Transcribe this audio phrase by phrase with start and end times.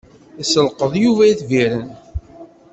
[0.41, 1.87] Isselqeḍ Yuba itbiren.